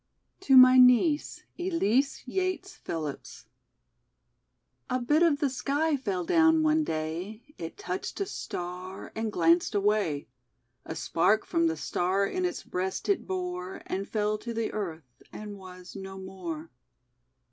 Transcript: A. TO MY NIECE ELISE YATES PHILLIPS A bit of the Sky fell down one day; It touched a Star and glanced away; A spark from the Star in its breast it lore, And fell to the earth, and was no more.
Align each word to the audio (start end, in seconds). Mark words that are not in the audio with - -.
A. 0.41 0.45
TO 0.45 0.57
MY 0.57 0.77
NIECE 0.79 1.43
ELISE 1.59 2.23
YATES 2.27 2.73
PHILLIPS 2.77 3.45
A 4.89 4.99
bit 4.99 5.21
of 5.21 5.39
the 5.39 5.49
Sky 5.51 5.95
fell 5.95 6.25
down 6.25 6.63
one 6.63 6.83
day; 6.83 7.43
It 7.59 7.77
touched 7.77 8.19
a 8.19 8.25
Star 8.25 9.11
and 9.15 9.31
glanced 9.31 9.75
away; 9.75 10.27
A 10.85 10.95
spark 10.95 11.45
from 11.45 11.67
the 11.67 11.77
Star 11.77 12.25
in 12.25 12.45
its 12.45 12.63
breast 12.63 13.09
it 13.09 13.29
lore, 13.29 13.83
And 13.85 14.09
fell 14.09 14.39
to 14.39 14.55
the 14.55 14.73
earth, 14.73 15.21
and 15.31 15.59
was 15.59 15.95
no 15.95 16.17
more. 16.17 16.71